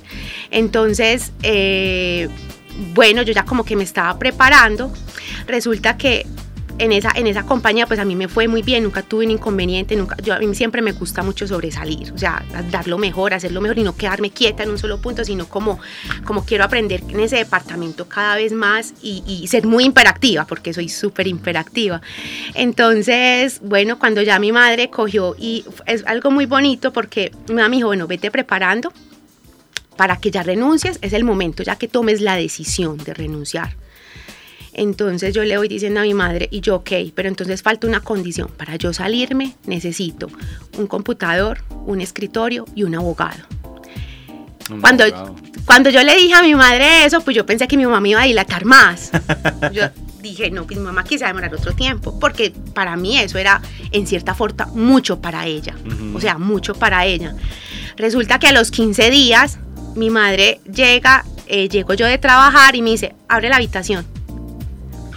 Entonces, 0.51 1.33
eh, 1.43 2.29
bueno, 2.95 3.23
yo 3.23 3.33
ya 3.33 3.45
como 3.45 3.65
que 3.65 3.77
me 3.77 3.85
estaba 3.85 4.19
preparando. 4.19 4.93
Resulta 5.47 5.97
que 5.97 6.27
en 6.79 6.93
esa, 6.93 7.13
en 7.15 7.27
esa 7.27 7.45
compañía 7.45 7.87
pues 7.87 7.99
a 7.99 8.05
mí 8.05 8.15
me 8.15 8.29
fue 8.29 8.49
muy 8.49 8.63
bien, 8.63 8.85
nunca 8.85 9.03
tuve 9.03 9.25
un 9.25 9.31
inconveniente, 9.33 9.97
nunca, 9.97 10.17
yo, 10.23 10.35
a 10.35 10.39
mí 10.39 10.55
siempre 10.55 10.83
me 10.83 10.93
gusta 10.93 11.23
mucho 11.23 11.47
sobresalir, 11.47 12.13
o 12.13 12.19
sea, 12.19 12.45
dar 12.71 12.87
lo 12.87 12.99
mejor, 12.99 13.35
hacerlo 13.35 13.61
mejor 13.61 13.79
y 13.79 13.83
no 13.83 13.97
quedarme 13.97 14.31
quieta 14.31 14.63
en 14.63 14.71
un 14.71 14.79
solo 14.79 14.99
punto, 14.99 15.25
sino 15.25 15.49
como, 15.49 15.79
como 16.25 16.45
quiero 16.45 16.65
aprender 16.65 17.03
en 17.09 17.21
ese 17.21 17.37
departamento 17.37 18.09
cada 18.09 18.37
vez 18.37 18.53
más 18.53 18.95
y, 19.03 19.23
y 19.27 19.47
ser 19.47 19.67
muy 19.67 19.85
imperactiva, 19.85 20.47
porque 20.47 20.73
soy 20.73 20.89
súper 20.89 21.27
imperactiva. 21.27 22.01
Entonces, 22.55 23.61
bueno, 23.63 23.99
cuando 23.99 24.23
ya 24.23 24.39
mi 24.39 24.53
madre 24.53 24.91
cogió 24.91 25.35
y 25.39 25.65
es 25.87 26.05
algo 26.07 26.31
muy 26.31 26.47
bonito 26.47 26.93
porque 26.93 27.33
mi 27.49 27.55
mamá 27.55 27.69
me 27.69 27.77
dijo, 27.77 27.89
bueno, 27.89 28.07
vete 28.07 28.31
preparando 28.31 28.93
para 29.97 30.19
que 30.19 30.31
ya 30.31 30.43
renuncies, 30.43 30.99
es 31.01 31.13
el 31.15 31.25
momento 31.25 31.63
ya 31.63 31.77
que 31.77 31.89
tomes 31.89 32.21
la 32.21 32.37
decisión 32.37 32.99
de 32.99 33.15
renunciar 33.15 33.77
entonces 34.77 35.35
yo 35.35 35.43
le 35.43 35.57
voy 35.57 35.69
diciendo 35.69 36.01
a 36.01 36.03
mi 36.03 36.15
madre, 36.15 36.49
y 36.51 36.61
yo, 36.61 36.77
ok, 36.77 36.91
pero 37.15 37.29
entonces 37.29 37.63
falta 37.63 37.87
una 37.87 38.01
condición. 38.01 38.49
Para 38.57 38.77
yo 38.77 38.93
salirme 38.93 39.57
necesito 39.67 40.29
un 40.79 40.87
computador, 40.87 41.61
un 41.87 42.01
escritorio 42.01 42.67
y 42.75 42.85
un 42.85 42.95
abogado. 42.95 43.43
cuando, 44.81 45.05
cuando 45.65 45.91
yo 45.91 46.03
le 46.03 46.15
dije 46.17 46.35
a 46.35 46.43
mi 46.43 46.55
madre 46.55 47.05
eso, 47.05 47.21
pues 47.23 47.35
yo 47.35 47.47
pensé 47.47 47.67
que 47.67 47.77
mi 47.77 47.85
mamá 47.85 48.01
me 48.01 48.11
iba 48.11 48.23
a 48.23 48.27
dilatar 48.27 48.65
más. 48.65 49.11
yo 49.73 49.85
dije, 50.21 50.51
no, 50.51 50.67
pues 50.67 50.79
mi 50.79 50.85
mamá 50.85 51.05
quizá 51.05 51.29
demorar 51.29 51.55
otro 51.55 51.73
tiempo, 51.73 52.19
porque 52.21 52.53
para 52.75 52.97
mí 52.97 53.19
eso 53.19 53.39
era 53.39 53.63
en 53.93 54.07
cierta 54.07 54.35
forma 54.35 54.67
mucho 54.75 55.21
para 55.21 55.47
ella, 55.47 55.75
o 56.15 56.21
sea, 56.21 56.37
mucho 56.37 56.75
para 56.75 57.07
ella. 57.07 57.35
Resulta 57.97 58.39
que 58.39 58.49
a 58.49 58.53
los 58.53 58.71
15 58.71 59.11
días 59.11 59.59
mi 59.95 60.11
madre 60.11 60.61
llega 60.71 61.25
eh, 61.47 61.69
llego 61.69 61.95
yo 61.95 62.07
de 62.07 62.19
trabajar 62.19 62.75
y 62.75 62.83
me 62.83 62.91
dice, 62.91 63.15
abre 63.29 63.49
la 63.49 63.57
habitación. 63.57 64.05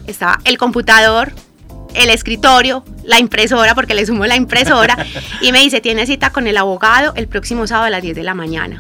Estaba 0.10 0.40
el 0.44 0.58
computador, 0.58 1.32
el 1.94 2.10
escritorio, 2.10 2.84
la 3.04 3.20
impresora, 3.20 3.76
porque 3.76 3.94
le 3.94 4.06
sumo 4.06 4.26
la 4.26 4.36
impresora, 4.36 4.98
y 5.42 5.52
me 5.52 5.60
dice, 5.60 5.82
tiene 5.82 6.06
cita 6.08 6.32
con 6.32 6.48
el 6.48 6.58
abogado 6.58 7.14
el 7.16 7.28
próximo 7.28 7.68
sábado 7.68 7.88
a 7.88 7.90
las 7.92 8.02
10 8.02 8.16
de 8.16 8.24
la 8.24 8.34
mañana. 8.34 8.80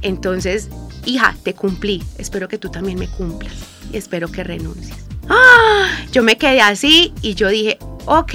Entonces, 0.00 0.70
hija, 1.04 1.36
te 1.42 1.54
cumplí, 1.54 2.02
espero 2.16 2.48
que 2.48 2.56
tú 2.56 2.70
también 2.70 2.98
me 2.98 3.06
cumplas 3.06 3.52
y 3.92 3.98
espero 3.98 4.32
que 4.32 4.44
renuncies. 4.44 4.96
¡Ah! 5.28 5.88
Yo 6.10 6.22
me 6.22 6.38
quedé 6.38 6.62
así 6.62 7.12
y 7.20 7.34
yo 7.34 7.48
dije, 7.48 7.78
ok, 8.06 8.34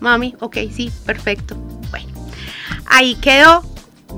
mami, 0.00 0.34
ok, 0.40 0.56
sí, 0.74 0.90
perfecto. 1.04 1.54
Bueno, 1.90 2.08
ahí 2.86 3.14
quedó, 3.16 3.62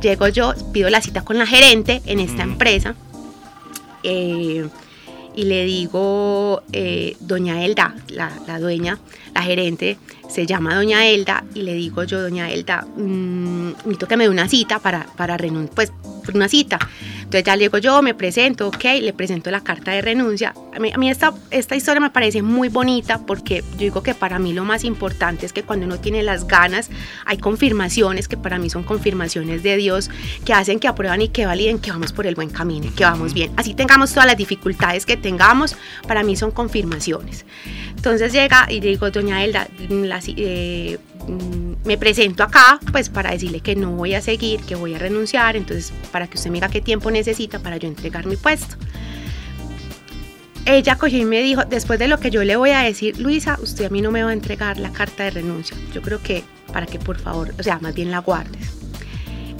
llego 0.00 0.28
yo, 0.28 0.54
pido 0.72 0.88
la 0.88 1.00
cita 1.00 1.22
con 1.22 1.36
la 1.36 1.46
gerente 1.46 2.00
en 2.06 2.20
esta 2.20 2.44
empresa. 2.44 2.94
Eh, 4.04 4.68
y 5.36 5.44
le 5.44 5.64
digo, 5.66 6.62
eh, 6.72 7.16
doña 7.20 7.64
Elda, 7.64 7.94
la, 8.08 8.58
dueña, 8.58 8.98
la 9.34 9.42
gerente, 9.42 9.98
se 10.28 10.46
llama 10.46 10.74
doña 10.74 11.06
Elda, 11.06 11.44
y 11.54 11.62
le 11.62 11.74
digo 11.74 12.02
yo, 12.04 12.22
doña 12.22 12.50
Elda, 12.50 12.86
mmm, 12.96 13.68
necesito 13.68 14.08
que 14.08 14.16
me 14.16 14.24
dé 14.24 14.30
una 14.30 14.48
cita 14.48 14.78
para, 14.78 15.06
para 15.16 15.36
renunciar, 15.36 15.74
pues 15.74 15.92
una 16.34 16.48
cita. 16.48 16.78
Entonces 17.36 17.52
ya 17.52 17.56
llego 17.56 17.76
yo, 17.76 18.00
me 18.00 18.14
presento, 18.14 18.68
ok, 18.68 18.84
le 19.02 19.12
presento 19.12 19.50
la 19.50 19.60
carta 19.60 19.90
de 19.90 20.00
renuncia. 20.00 20.54
A 20.74 20.78
mí, 20.78 20.90
a 20.90 20.96
mí 20.96 21.10
esta, 21.10 21.34
esta 21.50 21.76
historia 21.76 22.00
me 22.00 22.08
parece 22.08 22.40
muy 22.40 22.70
bonita 22.70 23.26
porque 23.26 23.62
yo 23.72 23.78
digo 23.78 24.02
que 24.02 24.14
para 24.14 24.38
mí 24.38 24.54
lo 24.54 24.64
más 24.64 24.84
importante 24.84 25.44
es 25.44 25.52
que 25.52 25.62
cuando 25.62 25.84
uno 25.84 25.98
tiene 25.98 26.22
las 26.22 26.46
ganas, 26.46 26.88
hay 27.26 27.36
confirmaciones 27.36 28.26
que 28.26 28.38
para 28.38 28.58
mí 28.58 28.70
son 28.70 28.84
confirmaciones 28.84 29.62
de 29.62 29.76
Dios 29.76 30.08
que 30.46 30.54
hacen 30.54 30.80
que 30.80 30.88
aprueban 30.88 31.20
y 31.20 31.28
que 31.28 31.44
validen 31.44 31.78
que 31.78 31.90
vamos 31.90 32.14
por 32.14 32.26
el 32.26 32.36
buen 32.36 32.48
camino, 32.48 32.90
que 32.96 33.04
vamos 33.04 33.34
bien. 33.34 33.52
Así 33.58 33.74
tengamos 33.74 34.12
todas 34.12 34.26
las 34.26 34.38
dificultades 34.38 35.04
que 35.04 35.18
tengamos, 35.18 35.76
para 36.08 36.22
mí 36.22 36.36
son 36.36 36.52
confirmaciones. 36.52 37.44
Entonces 37.96 38.32
llega 38.32 38.66
y 38.70 38.80
digo, 38.80 39.10
doña 39.10 39.44
Elda, 39.44 39.68
la, 39.90 40.20
eh, 40.26 40.98
Mm, 41.28 41.74
me 41.84 41.98
presento 41.98 42.44
acá 42.44 42.78
pues 42.92 43.08
para 43.08 43.32
decirle 43.32 43.60
que 43.60 43.74
no 43.74 43.90
voy 43.92 44.14
a 44.14 44.20
seguir, 44.20 44.60
que 44.60 44.76
voy 44.76 44.94
a 44.94 44.98
renunciar, 44.98 45.56
entonces 45.56 45.92
para 46.12 46.28
que 46.28 46.36
usted 46.36 46.50
me 46.50 46.56
diga 46.56 46.68
qué 46.68 46.80
tiempo 46.80 47.10
necesita 47.10 47.25
para 47.62 47.76
yo 47.76 47.88
entregar 47.88 48.26
mi 48.26 48.36
puesto. 48.36 48.76
Ella 50.64 50.96
cogió 50.96 51.18
y 51.18 51.24
me 51.24 51.42
dijo, 51.42 51.64
después 51.64 51.98
de 51.98 52.08
lo 52.08 52.18
que 52.18 52.30
yo 52.30 52.42
le 52.42 52.56
voy 52.56 52.70
a 52.70 52.80
decir, 52.80 53.18
Luisa, 53.20 53.58
usted 53.62 53.84
a 53.84 53.90
mí 53.90 54.00
no 54.00 54.10
me 54.10 54.22
va 54.22 54.30
a 54.30 54.32
entregar 54.32 54.78
la 54.78 54.92
carta 54.92 55.24
de 55.24 55.30
renuncia. 55.30 55.76
Yo 55.92 56.02
creo 56.02 56.20
que 56.22 56.42
para 56.72 56.86
que 56.86 56.98
por 56.98 57.18
favor, 57.18 57.54
o 57.58 57.62
sea, 57.62 57.78
más 57.78 57.94
bien 57.94 58.10
la 58.10 58.18
guardes 58.18 58.76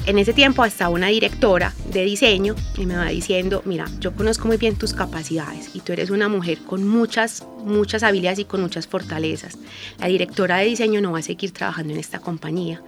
en 0.07 0.19
ese 0.21 0.33
tiempo 0.33 0.65
estaba 0.65 0.91
una 0.91 1.09
directora 1.09 1.75
de 1.93 2.05
diseño 2.05 2.55
y 2.79 2.87
me 2.87 2.97
va 2.97 3.07
diciendo, 3.07 3.63
mira, 3.65 3.87
yo 3.99 4.15
conozco 4.15 4.47
muy 4.47 4.57
bien 4.57 4.77
tus 4.77 4.95
capacidades 4.95 5.71
y 5.75 5.81
tú 5.81 5.93
eres 5.93 6.11
una 6.11 6.29
mujer 6.29 6.59
con 6.61 6.87
muchas, 6.87 7.45
muchas 7.65 8.05
habilidades 8.05 8.39
y 8.39 8.45
con 8.45 8.61
muchas 8.61 8.87
fortalezas. 8.87 9.59
La 9.99 10.07
directora 10.07 10.59
de 10.59 10.67
diseño 10.67 11.01
no 11.01 11.13
va 11.13 11.19
a 11.19 11.23
seguir 11.23 11.51
trabajando 11.51 11.93
en 11.93 11.99
esta 11.99 12.21
compañía. 12.21 12.81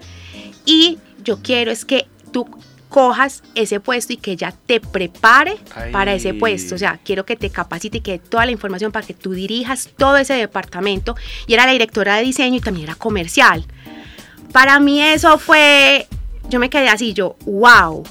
Y 0.65 0.99
yo 1.25 1.43
quiero 1.43 1.73
es 1.73 1.85
que 1.85 2.07
tú 2.33 2.49
cojas 2.89 3.43
ese 3.55 3.81
puesto 3.81 4.13
y 4.13 4.17
que 4.17 4.33
ella 4.33 4.55
te 4.67 4.81
prepare 4.81 5.57
para 5.93 6.15
ese 6.15 6.35
puesto. 6.35 6.75
O 6.75 6.79
sea, 6.79 6.99
quiero 7.05 7.25
que 7.25 7.37
te 7.37 7.51
capacite 7.51 7.99
y 7.99 8.01
que 8.01 8.19
toda 8.19 8.47
la 8.47 8.53
información 8.53 8.93
para 8.93 9.07
que 9.07 9.15
tú 9.15 9.33
dirijas 9.33 9.91
todo 9.97 10.17
ese 10.17 10.35
departamento. 10.35 11.17
Y 11.47 11.55
era 11.55 11.67
la 11.67 11.73
directora 11.73 12.17
de 12.17 12.23
diseño 12.23 12.57
y 12.57 12.61
también 12.61 12.87
era 12.87 12.95
comercial. 12.95 13.65
Para 14.53 14.81
mí 14.81 15.03
eso 15.03 15.39
fue 15.39 16.07
yo 16.49 16.59
me 16.59 16.71
quedé 16.71 16.89
así, 16.89 17.13
yo, 17.13 17.37
wow, 17.45 18.05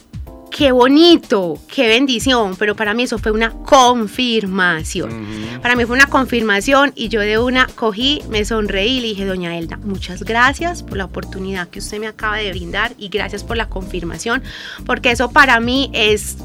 qué 0.52 0.72
bonito, 0.72 1.60
qué 1.74 1.88
bendición, 1.88 2.56
pero 2.56 2.76
para 2.76 2.94
mí 2.94 3.04
eso 3.04 3.18
fue 3.18 3.32
una 3.32 3.52
confirmación. 3.52 5.28
Para 5.62 5.76
mí 5.76 5.86
fue 5.86 5.96
una 5.96 6.08
confirmación 6.08 6.94
y 6.96 7.10
yo 7.10 7.22
de 7.22 7.38
una 7.38 7.68
cogí, 7.68 8.22
me 8.30 8.44
sonreí 8.46 8.98
y 8.98 9.02
le 9.02 9.08
dije, 9.08 9.26
doña 9.26 9.58
Elda, 9.58 9.78
muchas 9.78 10.24
gracias 10.24 10.84
por 10.84 10.98
la 10.98 11.06
oportunidad 11.06 11.68
que 11.68 11.80
usted 11.80 12.00
me 12.00 12.08
acaba 12.08 12.38
de 12.38 12.50
brindar 12.52 12.94
y 12.98 13.10
gracias 13.10 13.44
por 13.44 13.58
la 13.58 13.70
confirmación, 13.70 14.44
porque 14.86 15.12
eso 15.12 15.32
para 15.32 15.60
mí 15.60 15.90
es 15.94 16.38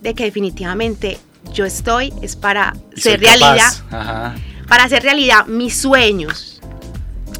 de 0.00 0.14
que 0.14 0.24
definitivamente 0.24 1.18
yo 1.52 1.64
estoy, 1.64 2.12
es 2.22 2.36
para 2.36 2.76
ser 2.94 3.20
realidad, 3.20 4.34
para 4.68 4.84
hacer 4.84 5.02
realidad 5.02 5.46
mis 5.46 5.76
sueños. 5.76 6.60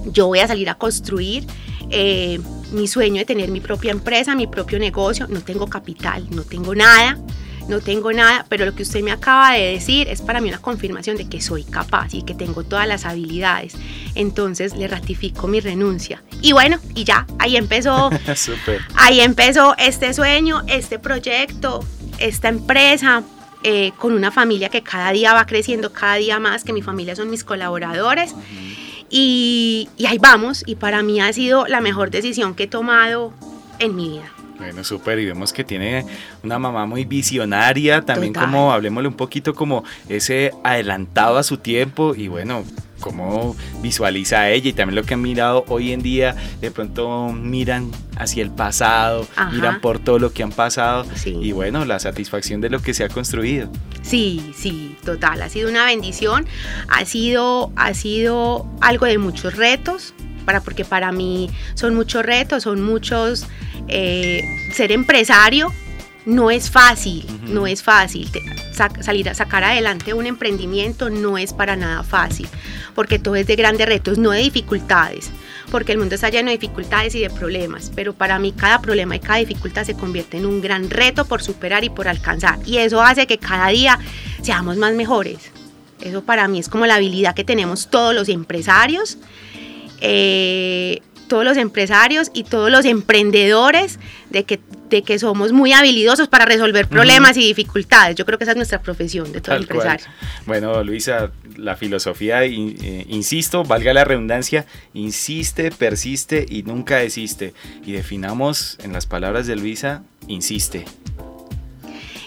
Yo 0.06 0.26
voy 0.26 0.40
a 0.40 0.48
salir 0.48 0.68
a 0.70 0.74
construir. 0.74 1.46
Eh, 1.90 2.40
mi 2.72 2.88
sueño 2.88 3.18
de 3.18 3.24
tener 3.24 3.50
mi 3.50 3.60
propia 3.60 3.90
empresa, 3.90 4.34
mi 4.34 4.46
propio 4.46 4.78
negocio. 4.78 5.26
No 5.28 5.40
tengo 5.40 5.66
capital, 5.66 6.26
no 6.30 6.42
tengo 6.42 6.74
nada, 6.74 7.18
no 7.68 7.80
tengo 7.80 8.12
nada, 8.12 8.44
pero 8.48 8.64
lo 8.64 8.74
que 8.74 8.82
usted 8.82 9.02
me 9.02 9.12
acaba 9.12 9.52
de 9.52 9.72
decir 9.72 10.08
es 10.08 10.22
para 10.22 10.40
mí 10.40 10.48
una 10.48 10.58
confirmación 10.58 11.16
de 11.16 11.28
que 11.28 11.40
soy 11.40 11.64
capaz 11.64 12.14
y 12.14 12.22
que 12.22 12.34
tengo 12.34 12.64
todas 12.64 12.86
las 12.86 13.04
habilidades. 13.04 13.74
Entonces 14.14 14.76
le 14.76 14.88
ratifico 14.88 15.46
mi 15.46 15.60
renuncia. 15.60 16.22
Y 16.42 16.52
bueno, 16.52 16.78
y 16.94 17.04
ya, 17.04 17.26
ahí 17.38 17.56
empezó, 17.56 18.10
ahí 18.96 19.20
empezó 19.20 19.74
este 19.78 20.12
sueño, 20.12 20.62
este 20.66 20.98
proyecto, 20.98 21.84
esta 22.18 22.48
empresa. 22.48 23.22
Eh, 23.62 23.92
con 23.98 24.14
una 24.14 24.30
familia 24.30 24.70
que 24.70 24.82
cada 24.82 25.12
día 25.12 25.34
va 25.34 25.44
creciendo, 25.44 25.92
cada 25.92 26.14
día 26.14 26.40
más, 26.40 26.64
que 26.64 26.72
mi 26.72 26.80
familia 26.80 27.14
son 27.14 27.28
mis 27.28 27.44
colaboradores. 27.44 28.34
Y, 29.10 29.88
ahí 30.06 30.18
vamos, 30.18 30.62
y 30.66 30.76
para 30.76 31.02
mí 31.02 31.20
ha 31.20 31.32
sido 31.32 31.66
la 31.66 31.80
mejor 31.80 32.10
decisión 32.10 32.54
que 32.54 32.64
he 32.64 32.68
tomado 32.68 33.32
en 33.78 33.96
mi 33.96 34.08
vida. 34.08 34.32
Bueno, 34.58 34.84
súper, 34.84 35.18
y 35.18 35.26
vemos 35.26 35.52
que 35.52 35.64
tiene 35.64 36.04
una 36.44 36.58
mamá 36.58 36.86
muy 36.86 37.04
visionaria, 37.04 38.02
también 38.02 38.34
como, 38.34 38.72
hablemosle 38.72 39.08
un 39.08 39.14
poquito 39.14 39.54
como 39.54 39.84
ese 40.08 40.52
adelantado 40.62 41.38
a 41.38 41.42
su 41.42 41.56
tiempo, 41.56 42.14
y 42.14 42.28
bueno, 42.28 42.64
cómo 43.00 43.56
visualiza 43.82 44.50
ella 44.50 44.70
y 44.70 44.72
también 44.72 44.96
lo 44.96 45.04
que 45.04 45.14
han 45.14 45.22
mirado 45.22 45.64
hoy 45.68 45.92
en 45.92 46.02
día, 46.02 46.36
de 46.60 46.70
pronto 46.70 47.32
miran 47.32 47.90
hacia 48.16 48.42
el 48.42 48.50
pasado, 48.50 49.26
miran 49.52 49.80
por 49.80 49.98
todo 49.98 50.18
lo 50.18 50.32
que 50.32 50.42
han 50.42 50.52
pasado 50.52 51.04
y 51.24 51.52
bueno, 51.52 51.84
la 51.84 51.98
satisfacción 51.98 52.60
de 52.60 52.70
lo 52.70 52.80
que 52.80 52.94
se 52.94 53.04
ha 53.04 53.08
construido. 53.08 53.70
Sí, 54.02 54.52
sí, 54.56 54.96
total, 55.04 55.42
ha 55.42 55.48
sido 55.48 55.68
una 55.68 55.86
bendición, 55.86 56.46
ha 56.88 57.04
sido, 57.04 57.72
ha 57.76 57.94
sido 57.94 58.66
algo 58.80 59.06
de 59.06 59.18
muchos 59.18 59.56
retos, 59.56 60.14
para, 60.44 60.60
porque 60.60 60.84
para 60.84 61.12
mí 61.12 61.50
son 61.74 61.94
muchos 61.94 62.24
retos, 62.24 62.62
son 62.64 62.82
muchos, 62.82 63.46
eh, 63.88 64.42
ser 64.72 64.92
empresario 64.92 65.72
no 66.26 66.50
es 66.50 66.70
fácil, 66.70 67.26
no 67.46 67.66
es 67.66 67.82
fácil. 67.82 68.30
salir 69.00 69.28
a 69.28 69.34
sacar 69.34 69.64
adelante 69.64 70.14
un 70.14 70.26
emprendimiento 70.26 71.10
no 71.10 71.38
es 71.38 71.52
para 71.52 71.76
nada 71.76 72.02
fácil, 72.02 72.48
porque 72.94 73.18
todo 73.18 73.36
es 73.36 73.46
de 73.46 73.56
grandes 73.56 73.86
retos, 73.86 74.18
no 74.18 74.30
de 74.30 74.40
dificultades, 74.40 75.30
porque 75.70 75.92
el 75.92 75.98
mundo 75.98 76.14
está 76.14 76.28
lleno 76.28 76.50
de 76.50 76.58
dificultades 76.58 77.14
y 77.14 77.20
de 77.20 77.30
problemas, 77.30 77.90
pero 77.94 78.12
para 78.12 78.38
mí 78.38 78.52
cada 78.52 78.80
problema 78.80 79.16
y 79.16 79.20
cada 79.20 79.38
dificultad 79.38 79.84
se 79.84 79.94
convierte 79.94 80.36
en 80.36 80.46
un 80.46 80.60
gran 80.60 80.90
reto 80.90 81.24
por 81.24 81.42
superar 81.42 81.84
y 81.84 81.90
por 81.90 82.08
alcanzar, 82.08 82.58
y 82.66 82.78
eso 82.78 83.02
hace 83.02 83.26
que 83.26 83.38
cada 83.38 83.68
día 83.68 83.98
seamos 84.42 84.76
más 84.76 84.94
mejores. 84.94 85.38
Eso 86.00 86.22
para 86.22 86.48
mí 86.48 86.58
es 86.58 86.68
como 86.70 86.86
la 86.86 86.94
habilidad 86.94 87.34
que 87.34 87.44
tenemos 87.44 87.90
todos 87.90 88.14
los 88.14 88.30
empresarios. 88.30 89.18
Eh, 90.00 91.02
todos 91.30 91.44
los 91.44 91.56
empresarios 91.56 92.30
y 92.34 92.42
todos 92.42 92.70
los 92.70 92.84
emprendedores 92.84 94.00
de 94.30 94.44
que, 94.44 94.58
de 94.90 95.02
que 95.02 95.18
somos 95.18 95.52
muy 95.52 95.72
habilidosos 95.72 96.28
para 96.28 96.44
resolver 96.44 96.88
problemas 96.88 97.36
y 97.36 97.40
dificultades. 97.40 98.16
Yo 98.16 98.26
creo 98.26 98.36
que 98.36 98.44
esa 98.44 98.52
es 98.52 98.56
nuestra 98.56 98.82
profesión 98.82 99.32
de 99.32 99.40
todo 99.40 99.56
empresario. 99.56 100.06
Bueno, 100.46 100.82
Luisa, 100.82 101.30
la 101.56 101.76
filosofía, 101.76 102.44
eh, 102.44 103.06
insisto, 103.08 103.64
valga 103.64 103.94
la 103.94 104.04
redundancia, 104.04 104.66
insiste, 104.92 105.70
persiste 105.70 106.44
y 106.48 106.64
nunca 106.64 106.96
desiste. 106.96 107.54
Y 107.86 107.92
definamos 107.92 108.76
en 108.82 108.92
las 108.92 109.06
palabras 109.06 109.46
de 109.46 109.56
Luisa, 109.56 110.02
insiste. 110.26 110.84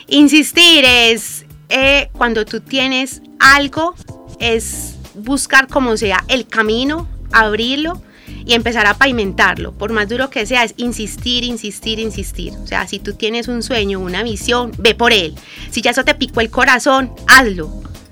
Insistir 0.07 0.85
es 0.85 1.45
eh, 1.69 2.09
cuando 2.13 2.45
tú 2.45 2.61
tienes 2.61 3.21
algo, 3.39 3.95
es 4.39 4.95
buscar 5.15 5.67
como 5.67 5.97
sea 5.97 6.23
el 6.27 6.47
camino, 6.47 7.07
abrirlo 7.31 8.01
y 8.45 8.53
empezar 8.53 8.85
a 8.85 8.95
pavimentarlo. 8.95 9.71
Por 9.73 9.91
más 9.91 10.09
duro 10.09 10.29
que 10.29 10.45
sea, 10.45 10.63
es 10.63 10.73
insistir, 10.77 11.43
insistir, 11.43 11.99
insistir. 11.99 12.53
O 12.63 12.67
sea, 12.67 12.87
si 12.87 12.99
tú 12.99 13.13
tienes 13.13 13.47
un 13.47 13.63
sueño, 13.63 13.99
una 13.99 14.23
visión, 14.23 14.71
ve 14.77 14.95
por 14.95 15.13
él. 15.13 15.35
Si 15.71 15.81
ya 15.81 15.91
eso 15.91 16.03
te 16.03 16.15
picó 16.15 16.41
el 16.41 16.49
corazón, 16.49 17.11
hazlo. 17.27 17.71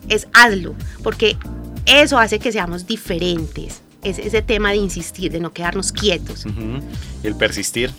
Es 0.09 0.27
hazlo. 0.33 0.75
Porque 1.03 1.37
eso 1.85 2.17
hace 2.17 2.39
que 2.39 2.51
seamos 2.51 2.87
diferentes. 2.87 3.81
Es 4.03 4.17
ese 4.17 4.41
tema 4.41 4.71
de 4.71 4.77
insistir, 4.77 5.31
de 5.31 5.39
no 5.39 5.53
quedarnos 5.53 5.91
quietos. 5.91 6.45
¿Y 7.23 7.27
el 7.27 7.35
persistir? 7.35 7.91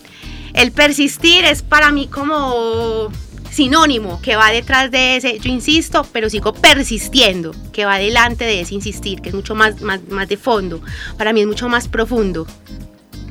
El 0.52 0.72
persistir 0.72 1.44
es 1.44 1.62
para 1.62 1.92
mí 1.92 2.08
como 2.08 3.08
sinónimo 3.52 4.20
que 4.22 4.34
va 4.34 4.50
detrás 4.50 4.90
de 4.90 5.16
ese, 5.16 5.38
yo 5.38 5.50
insisto, 5.50 6.06
pero 6.12 6.30
sigo 6.30 6.54
persistiendo, 6.54 7.54
que 7.72 7.84
va 7.84 7.98
delante 7.98 8.44
de 8.44 8.62
ese 8.62 8.74
insistir, 8.74 9.20
que 9.20 9.28
es 9.28 9.34
mucho 9.34 9.54
más, 9.54 9.80
más, 9.82 10.00
más 10.08 10.26
de 10.28 10.36
fondo. 10.38 10.80
Para 11.18 11.32
mí 11.32 11.42
es 11.42 11.46
mucho 11.46 11.68
más 11.68 11.86
profundo. 11.86 12.46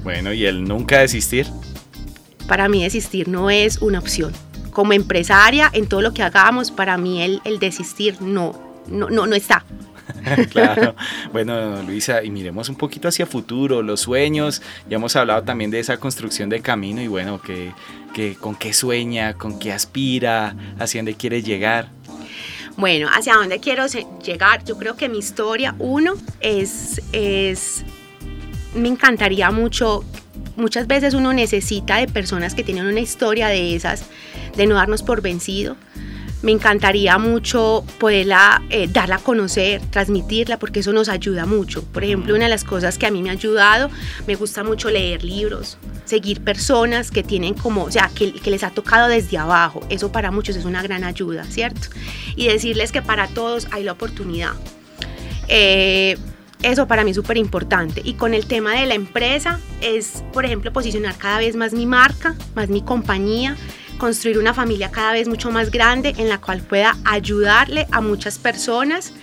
Bueno, 0.04 0.32
¿y 0.32 0.46
el 0.46 0.64
nunca 0.64 1.00
desistir? 1.00 1.48
Para 2.48 2.70
mí 2.70 2.84
desistir 2.84 3.28
no 3.28 3.50
es 3.50 3.80
una 3.80 4.00
opción. 4.00 4.32
como 4.72 4.94
empresaria, 4.94 5.70
en 5.74 5.88
todo 5.88 6.02
lo 6.02 6.14
que 6.14 6.24
hagamos, 6.24 6.72
para 6.72 6.98
mí 6.98 7.22
el, 7.22 7.42
el 7.44 7.60
desistir 7.60 8.22
no, 8.22 8.58
no, 8.88 9.10
no, 9.10 9.28
no 9.28 9.36
está. 9.36 9.66
claro. 10.52 10.96
Bueno, 11.32 11.82
Luisa, 11.84 12.24
y 12.24 12.30
miremos 12.30 12.70
un 12.70 12.76
poquito 12.76 13.08
hacia 13.08 13.26
futuro, 13.26 13.82
los 13.82 14.02
sueños. 14.02 14.62
Ya 14.90 14.98
hemos 14.98 15.16
hablado 15.16 15.44
también 15.44 15.72
de 15.72 15.80
esa 15.80 15.98
construcción 15.98 16.50
de 16.50 16.62
camino 16.62 17.02
y 17.02 17.08
bueno, 17.08 17.42
que, 17.42 17.74
que 18.14 18.36
con 18.36 18.56
qué 18.56 18.74
sueña, 18.74 19.34
con 19.34 19.60
qué 19.60 19.72
aspira, 19.72 20.56
hacia 20.80 21.00
dónde 21.00 21.16
quiere 21.16 21.42
llegar. 21.42 21.90
Bueno, 22.78 23.10
hacia 23.12 23.36
dónde 23.36 23.60
quiero 23.60 23.86
llegar, 24.24 24.64
yo 24.64 24.78
creo 24.78 24.96
que 24.96 25.10
mi 25.10 25.20
historia, 25.20 25.76
uno, 25.78 26.14
es, 26.40 27.02
es, 27.12 27.84
me 28.74 28.88
encantaría 28.88 29.52
mucho, 29.52 30.06
muchas 30.56 30.88
veces 30.88 31.14
uno 31.14 31.34
necesita 31.34 31.98
de 31.98 32.08
personas 32.08 32.56
que 32.56 32.64
tienen 32.64 32.88
una 32.88 33.02
historia 33.02 33.50
de 33.50 33.76
esas, 33.76 34.06
de 34.56 34.66
no 34.68 34.76
darnos 34.76 35.04
por 35.04 35.22
vencido, 35.22 35.76
me 36.42 36.52
encantaría 36.52 37.18
mucho 37.18 37.84
poderla 38.00 38.62
eh, 38.70 38.88
darla 38.92 39.16
a 39.16 39.20
conocer, 39.20 39.82
transmitirla, 39.90 40.58
porque 40.58 40.80
eso 40.80 40.94
nos 40.94 41.10
ayuda 41.10 41.46
mucho. 41.46 41.84
Por 41.84 42.04
ejemplo, 42.04 42.36
una 42.36 42.46
de 42.46 42.50
las 42.50 42.64
cosas 42.64 42.98
que 42.98 43.06
a 43.06 43.12
mí 43.12 43.22
me 43.22 43.30
ha 43.30 43.34
ayudado, 43.34 43.90
me 44.28 44.36
gusta 44.36 44.64
mucho 44.64 44.90
leer 44.90 45.24
libros, 45.24 45.78
seguir 46.06 46.42
personas 46.42 47.12
que 47.12 47.24
tienen 47.24 47.54
como, 47.54 47.84
o 47.84 47.92
sea, 47.92 48.10
que, 48.14 48.34
les 48.50 48.64
ha 48.64 48.72
tocado 48.72 49.08
desde 49.08 49.38
abajo. 49.38 49.82
Eso 49.90 50.12
para 50.12 50.32
muchos 50.32 50.56
es 50.56 50.66
una 50.66 50.82
gran 50.82 51.04
ayuda, 51.04 51.46
¿cierto? 51.46 51.88
Y 52.36 52.48
decirles 52.48 52.92
que 52.92 53.02
para 53.02 53.28
todos 53.28 53.68
hay 53.72 53.84
la 53.84 53.94
oportunidad. 53.94 54.54
Eh, 55.48 56.18
eso 56.64 56.88
para 56.88 57.04
mí 57.04 57.12
es 57.12 57.16
súper 57.16 57.38
importante. 57.38 58.02
Y 58.04 58.14
con 58.14 58.34
el 58.34 58.46
tema 58.46 58.74
de 58.74 58.86
la 58.86 58.94
empresa 58.94 59.60
es, 59.82 60.24
por 60.34 60.46
ejemplo, 60.46 60.72
posicionar 60.72 61.18
cada 61.18 61.40
vez 61.40 61.56
más 61.56 61.74
mi 61.74 61.86
marca, 61.86 62.36
más 62.56 62.70
mi 62.70 62.82
compañía, 62.82 63.56
construir 64.02 64.40
una 64.40 64.56
familia 64.56 64.90
cada 64.90 65.14
vez 65.14 65.28
mucho 65.28 65.52
más 65.52 65.70
grande 65.70 66.16
en 66.18 66.28
la 66.28 66.40
cual 66.40 66.60
pueda 66.62 66.98
ayudarle 67.06 67.86
a 67.92 68.02
muchas 68.02 68.40
personas, 68.40 69.14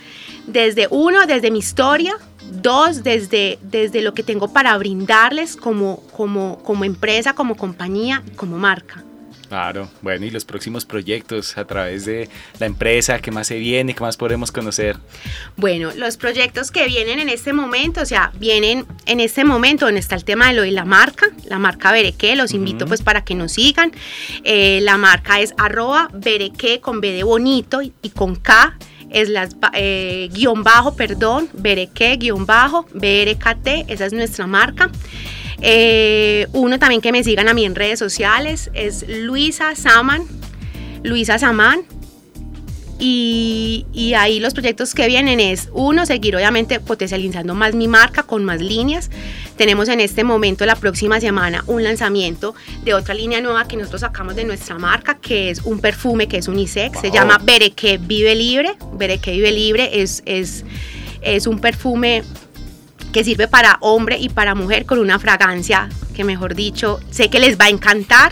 desde 0.47 0.87
uno, 0.89 1.27
desde 1.27 1.51
mi 1.51 1.59
historia, 1.59 2.15
dos, 2.49 3.03
desde, 3.03 3.59
desde 3.61 4.01
lo 4.01 4.13
que 4.13 4.23
tengo 4.23 4.53
para 4.53 4.77
brindarles 4.77 5.57
como, 5.57 6.01
como, 6.15 6.59
como 6.63 6.85
empresa, 6.85 7.33
como 7.33 7.55
compañía, 7.55 8.23
como 8.37 8.57
marca. 8.57 9.03
Claro, 9.49 9.89
bueno, 10.03 10.27
y 10.27 10.29
los 10.29 10.45
próximos 10.45 10.85
proyectos 10.85 11.57
a 11.57 11.65
través 11.65 12.05
de 12.05 12.29
la 12.59 12.67
empresa, 12.67 13.17
¿qué 13.17 13.31
más 13.31 13.47
se 13.47 13.57
viene? 13.57 13.95
¿Qué 13.95 14.01
más 14.01 14.15
podemos 14.15 14.51
conocer? 14.51 14.97
Bueno, 15.57 15.89
los 15.95 16.17
proyectos 16.17 16.69
que 16.69 16.85
vienen 16.85 17.17
en 17.17 17.29
este 17.29 17.51
momento, 17.51 18.01
o 18.01 18.05
sea, 18.05 18.31
vienen 18.37 18.85
en 19.07 19.19
este 19.19 19.43
momento 19.45 19.85
donde 19.85 20.01
está 20.01 20.13
el 20.13 20.23
tema 20.23 20.49
de 20.49 20.53
lo 20.53 20.61
de 20.61 20.71
la 20.71 20.85
marca, 20.85 21.25
la 21.45 21.57
marca 21.57 21.91
Bereque, 21.91 22.35
los 22.35 22.53
invito 22.53 22.85
pues 22.85 23.01
para 23.01 23.23
que 23.23 23.33
nos 23.33 23.53
sigan. 23.53 23.91
Eh, 24.43 24.81
la 24.83 24.97
marca 24.97 25.39
es 25.39 25.55
arroba 25.57 26.09
Bereque 26.13 26.79
con 26.79 27.01
B 27.01 27.11
de 27.11 27.23
bonito 27.23 27.81
y, 27.81 27.91
con 28.13 28.35
K 28.35 28.77
es 29.09 29.29
las 29.29 29.55
eh, 29.73 30.29
guion 30.31 30.63
bajo, 30.63 30.95
perdón, 30.95 31.49
Bereque 31.53 32.17
guion 32.17 32.45
bajo, 32.45 32.85
BRKT, 32.93 33.89
esa 33.89 34.05
es 34.05 34.13
nuestra 34.13 34.45
marca. 34.45 34.91
Eh, 35.61 36.47
uno 36.53 36.79
también 36.79 37.01
que 37.01 37.11
me 37.11 37.23
sigan 37.23 37.47
a 37.47 37.53
mí 37.53 37.65
en 37.65 37.75
redes 37.75 37.99
sociales 37.99 38.69
es 38.73 39.05
Luisa 39.07 39.75
Saman, 39.75 40.23
Luisa 41.03 41.37
Saman. 41.39 41.81
Y, 43.01 43.85
y, 43.93 44.13
ahí 44.15 44.41
los 44.41 44.53
proyectos 44.53 44.93
que 44.93 45.07
vienen 45.07 45.39
es, 45.39 45.69
uno, 45.71 46.05
seguir 46.05 46.35
obviamente 46.35 46.81
potencializando 46.81 47.55
más 47.55 47.73
mi 47.73 47.87
marca 47.87 48.23
con 48.23 48.43
más 48.43 48.59
líneas. 48.59 49.09
Tenemos 49.55 49.87
en 49.87 50.01
este 50.01 50.25
momento, 50.25 50.65
la 50.65 50.75
próxima 50.75 51.21
semana, 51.21 51.63
un 51.67 51.81
lanzamiento 51.81 52.55
de 52.83 52.93
otra 52.93 53.13
línea 53.13 53.39
nueva 53.39 53.69
que 53.69 53.77
nosotros 53.77 54.01
sacamos 54.01 54.35
de 54.35 54.43
nuestra 54.43 54.77
marca, 54.77 55.17
que 55.17 55.49
es 55.49 55.61
un 55.61 55.79
perfume 55.79 56.27
que 56.27 56.39
es 56.39 56.49
unisex, 56.49 56.99
se 56.99 57.09
llama 57.09 57.39
Bereque 57.41 57.99
Vive 57.99 58.35
Libre. 58.35 58.75
Bereque 58.91 59.31
Vive 59.31 59.53
Libre 59.53 60.01
es, 60.01 60.21
es, 60.25 60.65
es 61.21 61.47
un 61.47 61.59
perfume 61.59 62.23
que 63.11 63.23
sirve 63.23 63.47
para 63.47 63.77
hombre 63.81 64.17
y 64.19 64.29
para 64.29 64.55
mujer 64.55 64.85
con 64.85 64.99
una 64.99 65.19
fragancia 65.19 65.89
que 66.15 66.23
mejor 66.23 66.55
dicho 66.55 66.99
sé 67.11 67.29
que 67.29 67.39
les 67.39 67.59
va 67.59 67.65
a 67.65 67.69
encantar. 67.69 68.31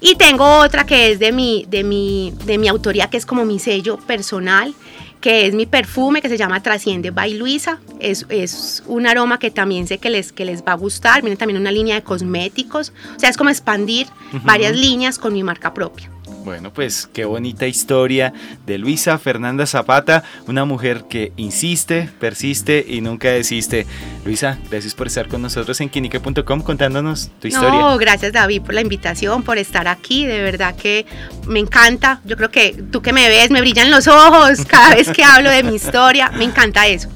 Y 0.00 0.14
tengo 0.14 0.60
otra 0.60 0.86
que 0.86 1.12
es 1.12 1.18
de 1.18 1.32
mi, 1.32 1.66
de 1.68 1.84
mi, 1.84 2.32
de 2.46 2.58
mi 2.58 2.68
autoría, 2.68 3.08
que 3.08 3.16
es 3.16 3.26
como 3.26 3.44
mi 3.44 3.58
sello 3.58 3.98
personal, 3.98 4.74
que 5.20 5.46
es 5.46 5.54
mi 5.54 5.66
perfume 5.66 6.22
que 6.22 6.28
se 6.28 6.38
llama 6.38 6.62
Trasciende 6.62 7.10
by 7.10 7.34
Luisa. 7.34 7.80
Es, 7.98 8.24
es, 8.30 8.82
un 8.86 9.06
aroma 9.06 9.38
que 9.38 9.50
también 9.50 9.86
sé 9.86 9.98
que 9.98 10.08
les, 10.08 10.32
que 10.32 10.46
les 10.46 10.62
va 10.62 10.72
a 10.72 10.76
gustar. 10.76 11.20
Viene 11.22 11.36
también 11.36 11.60
una 11.60 11.70
línea 11.70 11.94
de 11.94 12.02
cosméticos. 12.02 12.92
O 13.16 13.20
sea, 13.20 13.28
es 13.28 13.36
como 13.36 13.50
expandir 13.50 14.06
varias 14.44 14.74
líneas 14.74 15.18
con 15.18 15.34
mi 15.34 15.42
marca 15.42 15.74
propia. 15.74 16.10
Bueno, 16.44 16.72
pues 16.72 17.08
qué 17.12 17.24
bonita 17.24 17.66
historia 17.66 18.32
de 18.66 18.78
Luisa 18.78 19.18
Fernanda 19.18 19.66
Zapata, 19.66 20.24
una 20.46 20.64
mujer 20.64 21.04
que 21.08 21.32
insiste, 21.36 22.08
persiste 22.18 22.84
y 22.88 23.02
nunca 23.02 23.28
desiste. 23.28 23.86
Luisa, 24.24 24.58
gracias 24.70 24.94
por 24.94 25.06
estar 25.06 25.28
con 25.28 25.42
nosotros 25.42 25.80
en 25.80 25.90
quinique.com 25.90 26.62
contándonos 26.62 27.30
tu 27.40 27.48
historia. 27.48 27.80
No, 27.80 27.98
gracias 27.98 28.32
David 28.32 28.62
por 28.62 28.74
la 28.74 28.80
invitación, 28.80 29.42
por 29.42 29.58
estar 29.58 29.86
aquí, 29.86 30.24
de 30.24 30.40
verdad 30.42 30.74
que 30.74 31.04
me 31.46 31.60
encanta. 31.60 32.20
Yo 32.24 32.36
creo 32.36 32.50
que 32.50 32.84
tú 32.90 33.02
que 33.02 33.12
me 33.12 33.28
ves, 33.28 33.50
me 33.50 33.60
brillan 33.60 33.90
los 33.90 34.08
ojos 34.08 34.64
cada 34.66 34.94
vez 34.94 35.10
que 35.10 35.22
hablo 35.22 35.50
de 35.50 35.62
mi 35.62 35.74
historia, 35.74 36.30
me 36.30 36.44
encanta 36.44 36.86
eso. 36.86 37.08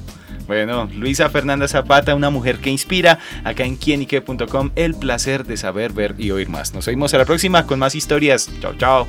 Bueno, 0.47 0.89
Luisa 0.93 1.29
Fernanda 1.29 1.67
Zapata, 1.67 2.15
una 2.15 2.29
mujer 2.29 2.59
que 2.59 2.69
inspira, 2.69 3.19
acá 3.43 3.63
en 3.63 3.75
quienique.com, 3.75 4.71
el 4.75 4.95
placer 4.95 5.45
de 5.45 5.57
saber, 5.57 5.93
ver 5.93 6.15
y 6.17 6.31
oír 6.31 6.49
más. 6.49 6.73
Nos 6.73 6.85
vemos 6.85 7.13
a 7.13 7.17
la 7.17 7.25
próxima 7.25 7.65
con 7.65 7.79
más 7.79 7.95
historias. 7.95 8.49
Chao, 8.61 8.75
chao. 8.77 9.07